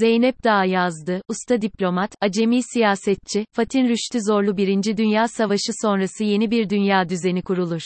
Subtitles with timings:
[0.00, 6.50] Zeynep Dağ yazdı, usta diplomat, acemi siyasetçi, Fatin Rüştü Zorlu Birinci Dünya Savaşı sonrası yeni
[6.50, 7.82] bir dünya düzeni kurulur.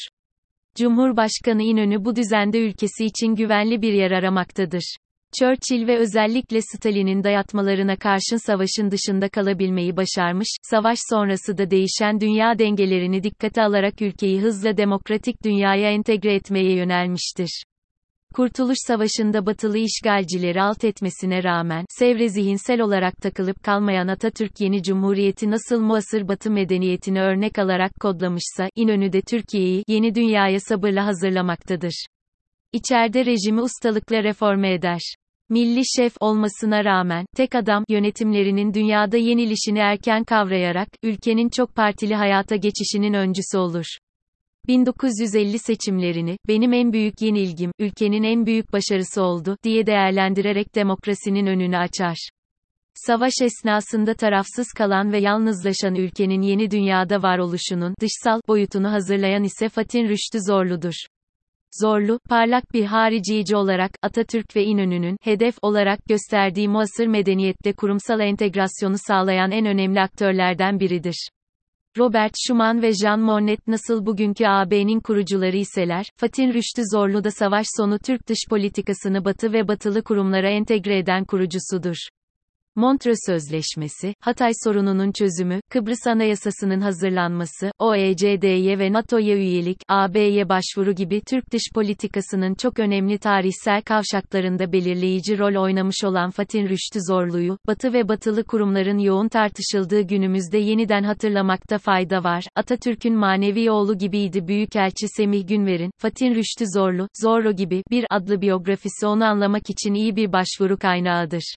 [0.77, 4.97] Cumhurbaşkanı İnönü bu düzende ülkesi için güvenli bir yer aramaktadır.
[5.39, 12.59] Churchill ve özellikle Stalin'in dayatmalarına karşın savaşın dışında kalabilmeyi başarmış, savaş sonrası da değişen dünya
[12.59, 17.63] dengelerini dikkate alarak ülkeyi hızla demokratik dünyaya entegre etmeye yönelmiştir.
[18.35, 25.51] Kurtuluş Savaşı'nda batılı işgalcileri alt etmesine rağmen, Sevre zihinsel olarak takılıp kalmayan Atatürk yeni cumhuriyeti
[25.51, 32.07] nasıl muasır batı medeniyetini örnek alarak kodlamışsa, İnönü de Türkiye'yi, yeni dünyaya sabırla hazırlamaktadır.
[32.73, 35.15] İçeride rejimi ustalıkla reforme eder.
[35.49, 42.57] Milli şef olmasına rağmen, tek adam, yönetimlerinin dünyada yenilişini erken kavrayarak, ülkenin çok partili hayata
[42.57, 43.87] geçişinin öncüsü olur.
[44.69, 51.77] 1950 seçimlerini, benim en büyük yenilgim, ülkenin en büyük başarısı oldu, diye değerlendirerek demokrasinin önünü
[51.77, 52.31] açar.
[52.95, 60.09] Savaş esnasında tarafsız kalan ve yalnızlaşan ülkenin yeni dünyada varoluşunun dışsal boyutunu hazırlayan ise Fatin
[60.09, 60.95] Rüştü Zorlu'dur.
[61.83, 68.97] Zorlu, parlak bir haricici olarak, Atatürk ve İnönü'nün, hedef olarak gösterdiği muasır medeniyette kurumsal entegrasyonu
[68.99, 71.29] sağlayan en önemli aktörlerden biridir.
[71.99, 77.67] Robert Schuman ve Jean Monnet nasıl bugünkü AB'nin kurucuları iseler, Fatin Rüştü Zorlu da savaş
[77.77, 81.97] sonu Türk dış politikasını batı ve batılı kurumlara entegre eden kurucusudur.
[82.81, 91.21] Montreux Sözleşmesi, Hatay sorununun çözümü, Kıbrıs Anayasası'nın hazırlanması, OECD'ye ve NATO'ya üyelik, AB'ye başvuru gibi
[91.21, 97.93] Türk dış politikasının çok önemli tarihsel kavşaklarında belirleyici rol oynamış olan Fatin Rüştü Zorlu'yu, Batı
[97.93, 102.45] ve batılı kurumların yoğun tartışıldığı günümüzde yeniden hatırlamakta fayda var.
[102.57, 109.07] Atatürk'ün manevi oğlu gibiydi Büyükelçi Semih Günver'in, Fatin Rüştü Zorlu, Zorro gibi, bir adlı biyografisi
[109.07, 111.55] onu anlamak için iyi bir başvuru kaynağıdır.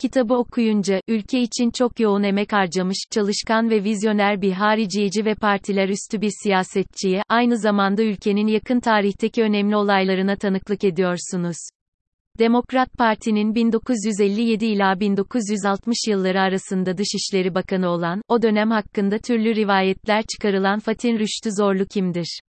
[0.00, 5.88] Kitabı okuyunca, ülke için çok yoğun emek harcamış, çalışkan ve vizyoner bir hariciyeci ve partiler
[5.88, 11.56] üstü bir siyasetçiye, aynı zamanda ülkenin yakın tarihteki önemli olaylarına tanıklık ediyorsunuz.
[12.38, 20.24] Demokrat Parti'nin 1957 ila 1960 yılları arasında Dışişleri Bakanı olan, o dönem hakkında türlü rivayetler
[20.32, 22.40] çıkarılan Fatin Rüştü Zorlu kimdir?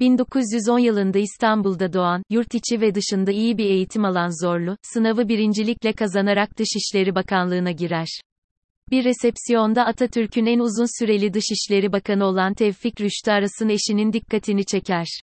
[0.00, 5.92] 1910 yılında İstanbul'da doğan, yurt içi ve dışında iyi bir eğitim alan Zorlu, sınavı birincilikle
[5.92, 8.20] kazanarak Dışişleri Bakanlığına girer.
[8.90, 15.20] Bir resepsiyonda Atatürk'ün en uzun süreli Dışişleri Bakanı olan Tevfik Rüştü Aras'ın eşinin dikkatini çeker.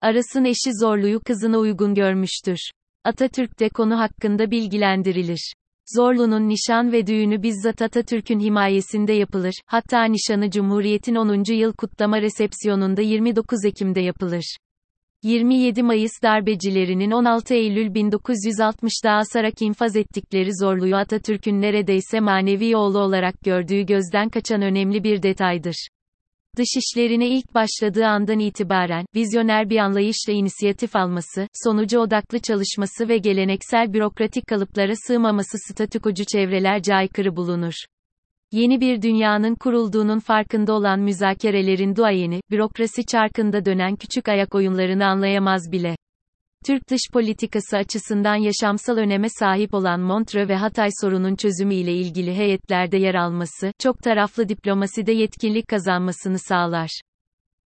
[0.00, 2.70] Aras'ın eşi Zorlu'yu kızına uygun görmüştür.
[3.04, 5.52] Atatürk de konu hakkında bilgilendirilir.
[5.96, 11.54] Zorlu'nun nişan ve düğünü bizzat Atatürk'ün himayesinde yapılır, hatta nişanı Cumhuriyet'in 10.
[11.54, 14.56] yıl kutlama resepsiyonunda 29 Ekim'de yapılır.
[15.22, 23.40] 27 Mayıs darbecilerinin 16 Eylül 1960'da asarak infaz ettikleri Zorlu'yu Atatürk'ün neredeyse manevi oğlu olarak
[23.40, 25.88] gördüğü gözden kaçan önemli bir detaydır.
[26.56, 33.92] Dışişlerine ilk başladığı andan itibaren, vizyoner bir anlayışla inisiyatif alması, sonucu odaklı çalışması ve geleneksel
[33.92, 37.74] bürokratik kalıplara sığmaması statükocu çevrelerce aykırı bulunur.
[38.52, 45.72] Yeni bir dünyanın kurulduğunun farkında olan müzakerelerin duayeni, bürokrasi çarkında dönen küçük ayak oyunlarını anlayamaz
[45.72, 45.96] bile.
[46.66, 52.34] Türk dış politikası açısından yaşamsal öneme sahip olan Montreux ve Hatay sorunun çözümü ile ilgili
[52.34, 57.00] heyetlerde yer alması, çok taraflı diplomaside yetkinlik kazanmasını sağlar.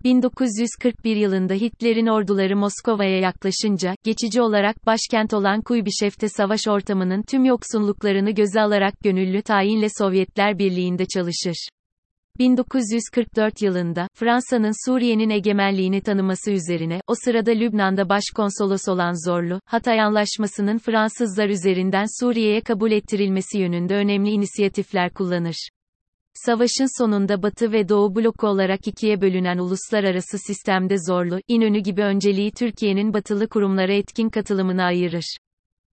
[0.03, 8.31] 1941 yılında Hitler'in orduları Moskova'ya yaklaşınca, geçici olarak başkent olan Kuybişev'te savaş ortamının tüm yoksunluklarını
[8.31, 11.67] göze alarak gönüllü tayinle Sovyetler Birliği'nde çalışır.
[12.39, 20.77] 1944 yılında, Fransa'nın Suriye'nin egemenliğini tanıması üzerine, o sırada Lübnan'da başkonsolos olan Zorlu, Hatay Anlaşması'nın
[20.77, 25.69] Fransızlar üzerinden Suriye'ye kabul ettirilmesi yönünde önemli inisiyatifler kullanır.
[26.33, 32.51] Savaşın sonunda Batı ve Doğu bloku olarak ikiye bölünen uluslararası sistemde Zorlu, İnönü gibi önceliği
[32.51, 35.37] Türkiye'nin batılı kurumlara etkin katılımına ayırır.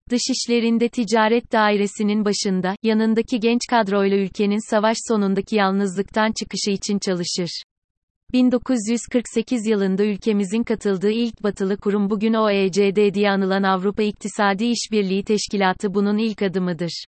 [0.09, 7.63] Dışişlerinde ticaret dairesinin başında, yanındaki genç kadroyla ülkenin savaş sonundaki yalnızlıktan çıkışı için çalışır.
[8.33, 15.94] 1948 yılında ülkemizin katıldığı ilk batılı kurum bugün OECD diye anılan Avrupa İktisadi İşbirliği Teşkilatı
[15.94, 17.06] bunun ilk adımıdır.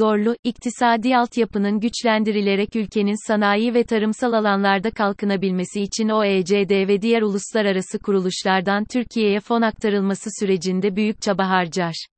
[0.00, 7.98] Zorlu, iktisadi altyapının güçlendirilerek ülkenin sanayi ve tarımsal alanlarda kalkınabilmesi için OECD ve diğer uluslararası
[7.98, 12.17] kuruluşlardan Türkiye'ye fon aktarılması sürecinde büyük çaba harcar.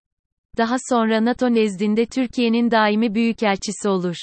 [0.58, 4.16] Daha sonra NATO nezdinde Türkiye'nin daimi büyükelçisi olur.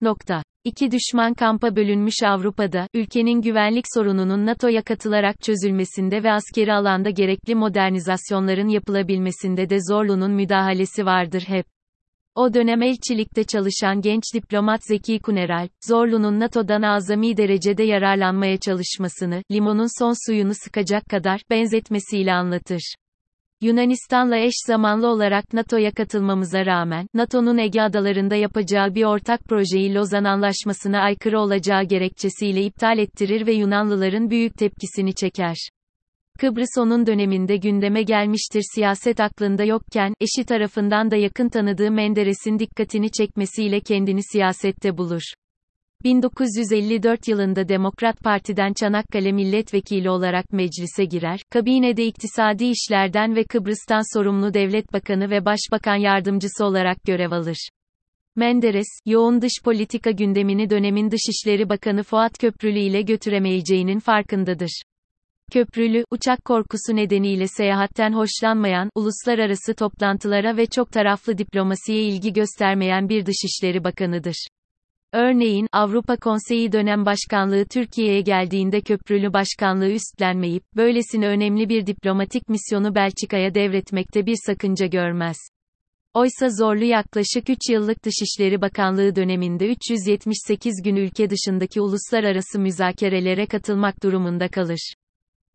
[0.00, 0.42] Nokta.
[0.64, 7.54] İki düşman kampa bölünmüş Avrupa'da, ülkenin güvenlik sorununun NATO'ya katılarak çözülmesinde ve askeri alanda gerekli
[7.54, 11.66] modernizasyonların yapılabilmesinde de Zorlu'nun müdahalesi vardır hep.
[12.34, 19.98] O dönem elçilikte çalışan genç diplomat Zeki Kuneral, Zorlu'nun NATO'dan azami derecede yararlanmaya çalışmasını, limonun
[19.98, 22.94] son suyunu sıkacak kadar, benzetmesiyle anlatır.
[23.62, 30.24] Yunanistan'la eş zamanlı olarak NATO'ya katılmamıza rağmen, NATO'nun Ege adalarında yapacağı bir ortak projeyi Lozan
[30.24, 35.56] Anlaşması'na aykırı olacağı gerekçesiyle iptal ettirir ve Yunanlıların büyük tepkisini çeker.
[36.38, 43.10] Kıbrıs onun döneminde gündeme gelmiştir siyaset aklında yokken, eşi tarafından da yakın tanıdığı Menderes'in dikkatini
[43.10, 45.22] çekmesiyle kendini siyasette bulur.
[46.04, 54.54] 1954 yılında Demokrat Parti'den Çanakkale milletvekili olarak meclise girer, kabinede iktisadi işlerden ve Kıbrıs'tan sorumlu
[54.54, 57.68] devlet bakanı ve başbakan yardımcısı olarak görev alır.
[58.36, 64.82] Menderes, yoğun dış politika gündemini dönemin Dışişleri Bakanı Fuat Köprülü ile götüremeyeceğinin farkındadır.
[65.52, 73.26] Köprülü, uçak korkusu nedeniyle seyahatten hoşlanmayan, uluslararası toplantılara ve çok taraflı diplomasiye ilgi göstermeyen bir
[73.26, 74.46] Dışişleri Bakanıdır.
[75.12, 82.94] Örneğin, Avrupa Konseyi dönem başkanlığı Türkiye'ye geldiğinde köprülü başkanlığı üstlenmeyip, böylesine önemli bir diplomatik misyonu
[82.94, 85.36] Belçika'ya devretmekte bir sakınca görmez.
[86.14, 94.02] Oysa zorlu yaklaşık 3 yıllık Dışişleri Bakanlığı döneminde 378 gün ülke dışındaki uluslararası müzakerelere katılmak
[94.02, 94.94] durumunda kalır.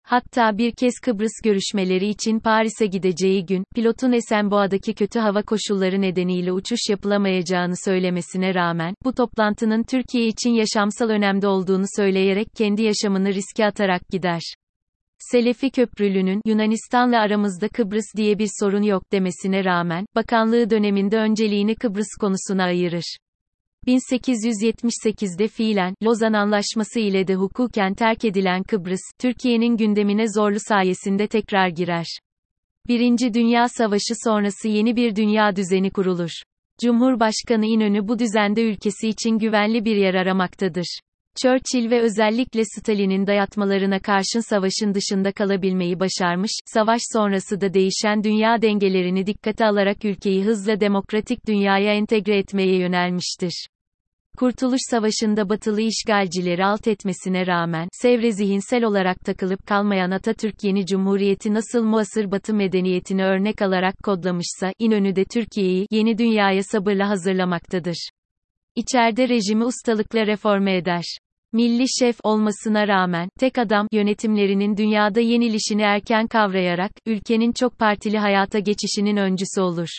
[0.07, 6.51] Hatta bir kez Kıbrıs görüşmeleri için Paris'e gideceği gün, pilotun Esenboğa'daki kötü hava koşulları nedeniyle
[6.51, 13.65] uçuş yapılamayacağını söylemesine rağmen, bu toplantının Türkiye için yaşamsal önemde olduğunu söyleyerek kendi yaşamını riske
[13.65, 14.41] atarak gider.
[15.19, 22.09] Selefi Köprülü'nün, Yunanistan'la aramızda Kıbrıs diye bir sorun yok demesine rağmen, bakanlığı döneminde önceliğini Kıbrıs
[22.19, 23.17] konusuna ayırır.
[23.87, 31.69] 1878'de fiilen, Lozan Anlaşması ile de hukuken terk edilen Kıbrıs, Türkiye'nin gündemine zorlu sayesinde tekrar
[31.69, 32.05] girer.
[32.87, 36.31] Birinci Dünya Savaşı sonrası yeni bir dünya düzeni kurulur.
[36.81, 40.99] Cumhurbaşkanı İnönü bu düzende ülkesi için güvenli bir yer aramaktadır.
[41.41, 48.61] Churchill ve özellikle Stalin'in dayatmalarına karşın savaşın dışında kalabilmeyi başarmış, savaş sonrası da değişen dünya
[48.61, 53.67] dengelerini dikkate alarak ülkeyi hızla demokratik dünyaya entegre etmeye yönelmiştir.
[54.37, 61.53] Kurtuluş Savaşı'nda batılı işgalcileri alt etmesine rağmen, Sevre zihinsel olarak takılıp kalmayan Atatürk yeni cumhuriyeti
[61.53, 68.09] nasıl muasır batı medeniyetini örnek alarak kodlamışsa, İnönü de Türkiye'yi, yeni dünyaya sabırla hazırlamaktadır.
[68.75, 71.03] İçeride rejimi ustalıkla reforme eder.
[71.53, 78.59] Milli şef olmasına rağmen, tek adam yönetimlerinin dünyada yenilişini erken kavrayarak, ülkenin çok partili hayata
[78.59, 79.89] geçişinin öncüsü olur.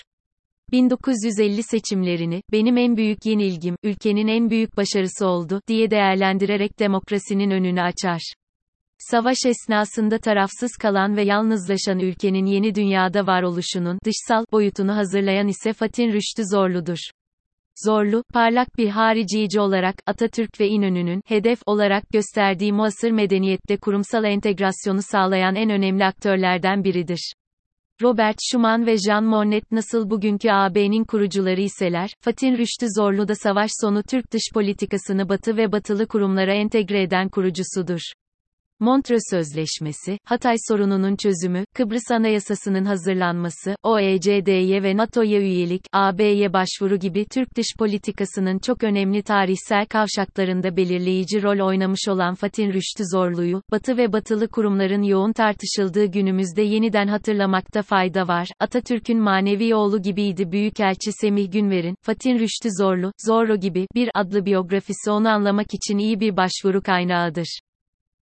[0.72, 7.82] 1950 seçimlerini, benim en büyük yenilgim, ülkenin en büyük başarısı oldu, diye değerlendirerek demokrasinin önünü
[7.82, 8.32] açar.
[8.98, 16.12] Savaş esnasında tarafsız kalan ve yalnızlaşan ülkenin yeni dünyada varoluşunun dışsal boyutunu hazırlayan ise Fatin
[16.12, 16.98] Rüştü Zorlu'dur.
[17.84, 25.02] Zorlu, parlak bir haricici olarak, Atatürk ve İnönü'nün, hedef olarak gösterdiği muasır medeniyette kurumsal entegrasyonu
[25.02, 27.32] sağlayan en önemli aktörlerden biridir.
[28.02, 33.70] Robert Schuman ve Jean Monnet nasıl bugünkü AB'nin kurucuları iseler, Fatin Rüştü Zorlu da savaş
[33.80, 38.00] sonu Türk dış politikasını batı ve batılı kurumlara entegre eden kurucusudur.
[38.80, 47.24] Montreux Sözleşmesi, Hatay sorununun çözümü, Kıbrıs Anayasası'nın hazırlanması, OECD'ye ve NATO'ya üyelik, AB'ye başvuru gibi
[47.24, 53.96] Türk dış politikasının çok önemli tarihsel kavşaklarında belirleyici rol oynamış olan Fatin Rüştü Zorlu'yu, Batı
[53.96, 58.48] ve batılı kurumların yoğun tartışıldığı günümüzde yeniden hatırlamakta fayda var.
[58.60, 65.10] Atatürk'ün manevi oğlu gibiydi Büyükelçi Semih Günver'in, Fatin Rüştü Zorlu, Zorro gibi, bir adlı biyografisi
[65.10, 67.60] onu anlamak için iyi bir başvuru kaynağıdır.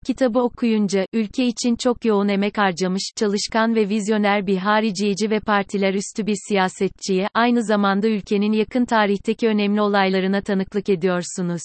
[0.06, 5.94] Kitabı okuyunca, ülke için çok yoğun emek harcamış, çalışkan ve vizyoner bir hariciyeci ve partiler
[5.94, 11.62] üstü bir siyasetçiye, aynı zamanda ülkenin yakın tarihteki önemli olaylarına tanıklık ediyorsunuz.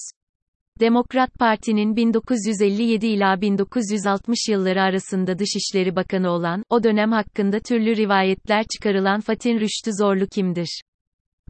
[0.79, 8.65] Demokrat Parti'nin 1957 ila 1960 yılları arasında Dışişleri Bakanı olan, o dönem hakkında türlü rivayetler
[8.73, 10.81] çıkarılan Fatin Rüştü Zorlu kimdir?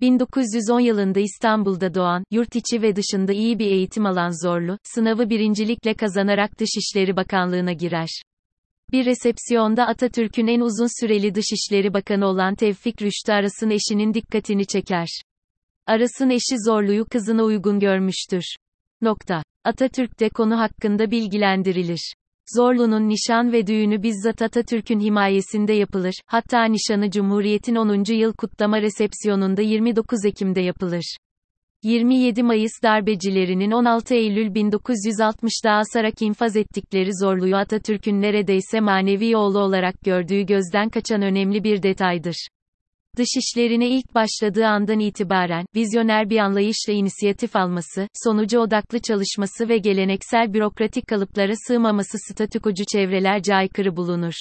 [0.02, 5.94] 1910 yılında İstanbul'da doğan, yurt içi ve dışında iyi bir eğitim alan Zorlu, sınavı birincilikle
[5.94, 8.22] kazanarak Dışişleri Bakanlığına girer.
[8.92, 15.08] Bir resepsiyonda Atatürk'ün en uzun süreli Dışişleri Bakanı olan Tevfik Rüştü Aras'ın eşinin dikkatini çeker.
[15.88, 18.56] Aras'ın eşi Zorlu'yu kızına uygun görmüştür.
[19.02, 19.44] Nokta.
[19.64, 22.14] Atatürk de konu hakkında bilgilendirilir.
[22.56, 28.14] Zorlu'nun nişan ve düğünü bizzat Atatürk'ün himayesinde yapılır, hatta nişanı Cumhuriyet'in 10.
[28.14, 31.18] yıl kutlama resepsiyonunda 29 Ekim'de yapılır.
[31.84, 40.02] 27 Mayıs darbecilerinin 16 Eylül 1960'da asarak infaz ettikleri Zorlu'yu Atatürk'ün neredeyse manevi oğlu olarak
[40.02, 42.48] gördüğü gözden kaçan önemli bir detaydır.
[43.18, 50.54] Dışişlerine ilk başladığı andan itibaren, vizyoner bir anlayışla inisiyatif alması, sonucu odaklı çalışması ve geleneksel
[50.54, 54.34] bürokratik kalıplara sığmaması statükocu çevrelerce aykırı bulunur.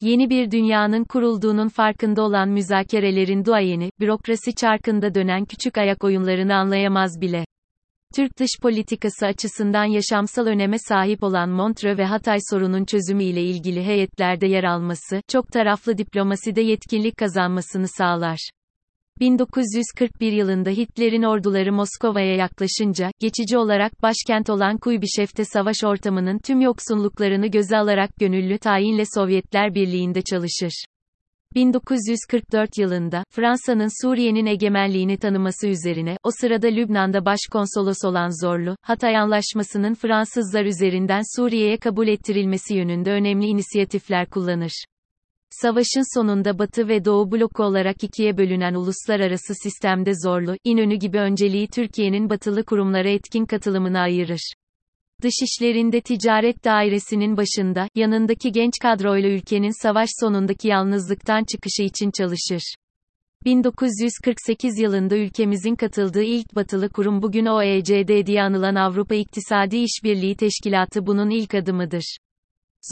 [0.00, 7.20] Yeni bir dünyanın kurulduğunun farkında olan müzakerelerin duayeni, bürokrasi çarkında dönen küçük ayak oyunlarını anlayamaz
[7.20, 7.44] bile.
[8.14, 13.82] Türk dış politikası açısından yaşamsal öneme sahip olan Montreux ve Hatay sorunun çözümü ile ilgili
[13.82, 18.50] heyetlerde yer alması, çok taraflı diplomaside yetkinlik kazanmasını sağlar.
[19.20, 27.46] 1941 yılında Hitler'in orduları Moskova'ya yaklaşınca, geçici olarak başkent olan Kuybişev'te savaş ortamının tüm yoksunluklarını
[27.46, 30.84] göze alarak gönüllü tayinle Sovyetler Birliği'nde çalışır.
[31.54, 39.94] 1944 yılında, Fransa'nın Suriye'nin egemenliğini tanıması üzerine, o sırada Lübnan'da başkonsolos olan Zorlu, Hatay Anlaşması'nın
[39.94, 44.84] Fransızlar üzerinden Suriye'ye kabul ettirilmesi yönünde önemli inisiyatifler kullanır.
[45.50, 51.68] Savaşın sonunda Batı ve Doğu bloku olarak ikiye bölünen uluslararası sistemde Zorlu, İnönü gibi önceliği
[51.68, 54.52] Türkiye'nin batılı kurumlara etkin katılımını ayırır.
[55.22, 62.74] Dışişlerinde ticaret dairesinin başında, yanındaki genç kadroyla ülkenin savaş sonundaki yalnızlıktan çıkışı için çalışır.
[63.44, 71.06] 1948 yılında ülkemizin katıldığı ilk batılı kurum bugün OECD diye anılan Avrupa İktisadi İşbirliği Teşkilatı
[71.06, 72.16] bunun ilk adımıdır.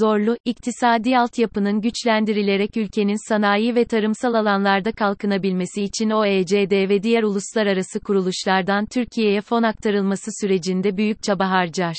[0.01, 8.01] Zorlu, iktisadi altyapının güçlendirilerek ülkenin sanayi ve tarımsal alanlarda kalkınabilmesi için OECD ve diğer uluslararası
[8.01, 11.97] kuruluşlardan Türkiye'ye fon aktarılması sürecinde büyük çaba harcar.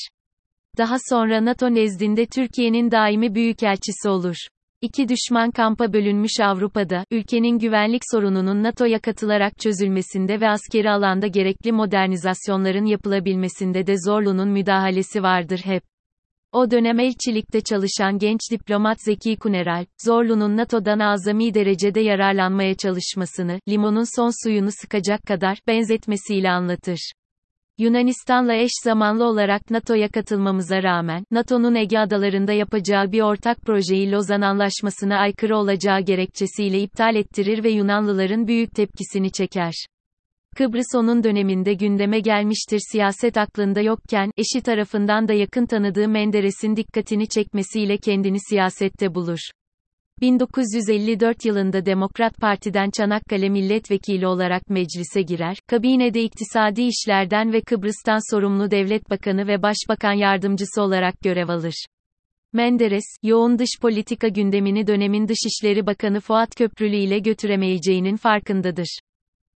[0.77, 4.35] Daha sonra NATO nezdinde Türkiye'nin daimi büyükelçisi olur.
[4.81, 11.71] İki düşman kampa bölünmüş Avrupa'da, ülkenin güvenlik sorununun NATO'ya katılarak çözülmesinde ve askeri alanda gerekli
[11.71, 15.83] modernizasyonların yapılabilmesinde de Zorlu'nun müdahalesi vardır hep.
[16.51, 24.15] O dönem elçilikte çalışan genç diplomat Zeki Kuneral, Zorlu'nun NATO'dan azami derecede yararlanmaya çalışmasını, limonun
[24.15, 27.11] son suyunu sıkacak kadar, benzetmesiyle anlatır.
[27.79, 34.41] Yunanistan'la eş zamanlı olarak NATO'ya katılmamıza rağmen, NATO'nun Ege Adalarında yapacağı bir ortak projeyi Lozan
[34.41, 39.73] Anlaşması'na aykırı olacağı gerekçesiyle iptal ettirir ve Yunanlıların büyük tepkisini çeker.
[40.55, 47.27] Kıbrıs onun döneminde gündeme gelmiştir siyaset aklında yokken, eşi tarafından da yakın tanıdığı Menderes'in dikkatini
[47.27, 49.39] çekmesiyle kendini siyasette bulur.
[50.21, 58.71] 1954 yılında Demokrat Parti'den Çanakkale milletvekili olarak meclise girer, kabinede iktisadi işlerden ve Kıbrıs'tan sorumlu
[58.71, 61.85] devlet bakanı ve başbakan yardımcısı olarak görev alır.
[62.53, 68.99] Menderes, yoğun dış politika gündemini dönemin Dışişleri Bakanı Fuat Köprülü ile götüremeyeceğinin farkındadır.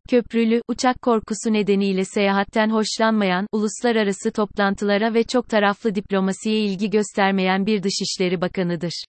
[0.10, 7.84] Köprülü, uçak korkusu nedeniyle seyahatten hoşlanmayan, uluslararası toplantılara ve çok taraflı diplomasiye ilgi göstermeyen bir
[7.84, 9.04] Dışişleri Bakanıdır.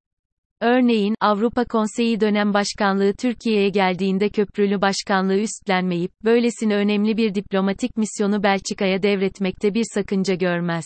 [0.61, 8.43] Örneğin, Avrupa Konseyi dönem başkanlığı Türkiye'ye geldiğinde köprülü başkanlığı üstlenmeyip, böylesine önemli bir diplomatik misyonu
[8.43, 10.85] Belçika'ya devretmekte bir sakınca görmez.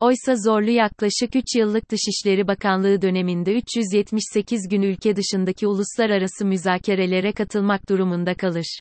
[0.00, 7.88] Oysa zorlu yaklaşık 3 yıllık Dışişleri Bakanlığı döneminde 378 gün ülke dışındaki uluslararası müzakerelere katılmak
[7.88, 8.80] durumunda kalır.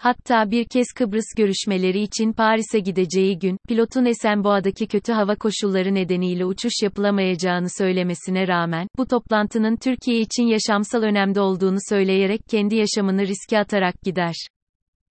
[0.00, 6.44] Hatta bir kez Kıbrıs görüşmeleri için Paris'e gideceği gün, pilotun Esenboğa'daki kötü hava koşulları nedeniyle
[6.44, 13.58] uçuş yapılamayacağını söylemesine rağmen, bu toplantının Türkiye için yaşamsal önemde olduğunu söyleyerek kendi yaşamını riske
[13.58, 14.34] atarak gider.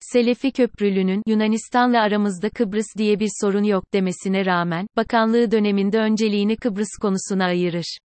[0.01, 6.99] Selefi Köprülü'nün, Yunanistan'la aramızda Kıbrıs diye bir sorun yok demesine rağmen, bakanlığı döneminde önceliğini Kıbrıs
[7.03, 7.99] konusuna ayırır.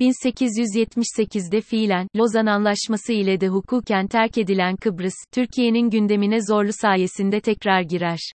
[0.00, 7.82] 1878'de fiilen, Lozan Anlaşması ile de hukuken terk edilen Kıbrıs, Türkiye'nin gündemine zorlu sayesinde tekrar
[7.82, 8.32] girer.